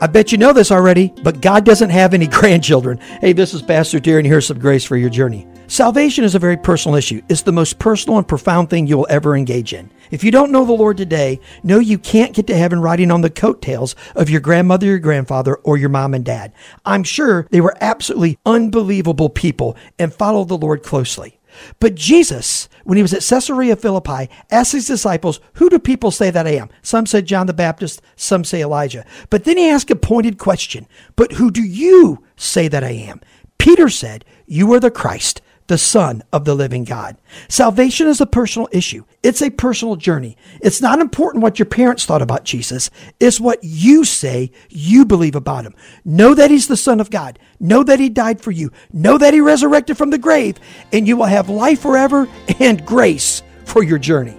I 0.00 0.06
bet 0.06 0.32
you 0.32 0.38
know 0.38 0.52
this 0.52 0.72
already, 0.72 1.12
but 1.22 1.40
God 1.40 1.64
doesn't 1.64 1.90
have 1.90 2.14
any 2.14 2.26
grandchildren. 2.38 2.98
Hey, 3.20 3.32
this 3.32 3.54
is 3.54 3.62
Pastor 3.62 3.98
Darren. 3.98 4.26
Here's 4.26 4.46
some 4.46 4.58
grace 4.58 4.84
for 4.84 4.96
your 4.96 5.10
journey. 5.10 5.46
Salvation 5.66 6.24
is 6.24 6.34
a 6.34 6.38
very 6.38 6.56
personal 6.56 6.96
issue. 6.96 7.22
It's 7.28 7.42
the 7.42 7.52
most 7.52 7.78
personal 7.78 8.18
and 8.18 8.28
profound 8.28 8.68
thing 8.70 8.86
you'll 8.86 9.06
ever 9.08 9.36
engage 9.36 9.72
in. 9.72 9.90
If 10.10 10.22
you 10.22 10.30
don't 10.30 10.52
know 10.52 10.64
the 10.64 10.72
Lord 10.72 10.96
today, 10.96 11.40
know 11.62 11.78
you 11.78 11.98
can't 11.98 12.34
get 12.34 12.46
to 12.48 12.56
heaven 12.56 12.80
riding 12.80 13.10
on 13.10 13.22
the 13.22 13.30
coattails 13.30 13.96
of 14.14 14.28
your 14.28 14.40
grandmother, 14.40 14.86
your 14.86 14.98
grandfather, 14.98 15.56
or 15.56 15.78
your 15.78 15.88
mom 15.88 16.12
and 16.12 16.24
dad. 16.24 16.52
I'm 16.84 17.04
sure 17.04 17.46
they 17.50 17.60
were 17.60 17.76
absolutely 17.80 18.38
unbelievable 18.44 19.30
people 19.30 19.76
and 19.98 20.12
followed 20.12 20.48
the 20.48 20.58
Lord 20.58 20.82
closely. 20.82 21.40
But 21.80 21.94
Jesus, 21.94 22.68
when 22.84 22.96
he 22.96 23.02
was 23.02 23.14
at 23.14 23.22
Caesarea 23.22 23.76
Philippi, 23.76 24.28
asked 24.50 24.72
his 24.72 24.86
disciples, 24.86 25.40
Who 25.54 25.68
do 25.68 25.78
people 25.78 26.10
say 26.10 26.30
that 26.30 26.46
I 26.46 26.50
am? 26.50 26.70
Some 26.82 27.06
said 27.06 27.26
John 27.26 27.46
the 27.46 27.52
Baptist, 27.52 28.02
some 28.16 28.44
say 28.44 28.62
Elijah. 28.62 29.04
But 29.30 29.44
then 29.44 29.56
he 29.56 29.68
asked 29.68 29.90
a 29.90 29.96
pointed 29.96 30.38
question, 30.38 30.86
But 31.16 31.32
who 31.32 31.50
do 31.50 31.62
you 31.62 32.22
say 32.36 32.68
that 32.68 32.84
I 32.84 32.90
am? 32.90 33.20
Peter 33.58 33.88
said, 33.88 34.24
You 34.46 34.72
are 34.74 34.80
the 34.80 34.90
Christ, 34.90 35.40
the 35.66 35.78
Son 35.78 36.22
of 36.32 36.44
the 36.44 36.54
living 36.54 36.84
God. 36.84 37.16
Salvation 37.48 38.06
is 38.06 38.20
a 38.20 38.26
personal 38.26 38.68
issue. 38.70 39.04
It's 39.22 39.40
a 39.40 39.50
personal 39.50 39.96
journey. 39.96 40.36
It's 40.60 40.80
not 40.80 41.00
important 41.00 41.42
what 41.42 41.58
your 41.58 41.66
parents 41.66 42.04
thought 42.04 42.22
about 42.22 42.44
Jesus. 42.44 42.90
It's 43.18 43.40
what 43.40 43.58
you 43.62 44.04
say 44.04 44.52
you 44.68 45.04
believe 45.04 45.34
about 45.34 45.64
him. 45.64 45.74
Know 46.04 46.34
that 46.34 46.50
he's 46.50 46.68
the 46.68 46.76
Son 46.76 47.00
of 47.00 47.10
God. 47.10 47.38
Know 47.58 47.82
that 47.82 48.00
he 48.00 48.08
died 48.08 48.40
for 48.40 48.50
you. 48.50 48.70
Know 48.92 49.16
that 49.16 49.32
he 49.34 49.40
resurrected 49.40 49.96
from 49.96 50.10
the 50.10 50.18
grave, 50.18 50.58
and 50.92 51.08
you 51.08 51.16
will 51.16 51.24
have 51.24 51.48
life 51.48 51.80
forever 51.80 52.28
and 52.60 52.84
grace 52.84 53.42
for 53.64 53.82
your 53.82 53.98
journey. 53.98 54.36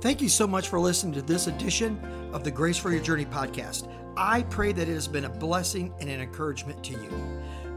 Thank 0.00 0.20
you 0.20 0.28
so 0.28 0.46
much 0.46 0.68
for 0.68 0.78
listening 0.78 1.14
to 1.14 1.22
this 1.22 1.48
edition 1.48 1.98
of 2.32 2.44
the 2.44 2.52
Grace 2.52 2.78
for 2.78 2.92
Your 2.92 3.02
Journey 3.02 3.24
podcast. 3.24 3.90
I 4.16 4.42
pray 4.42 4.72
that 4.72 4.88
it 4.88 4.92
has 4.92 5.08
been 5.08 5.24
a 5.24 5.28
blessing 5.28 5.92
and 6.00 6.08
an 6.08 6.20
encouragement 6.20 6.84
to 6.84 6.92
you. 6.92 7.42